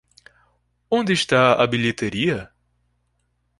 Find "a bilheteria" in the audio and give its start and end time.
1.61-2.51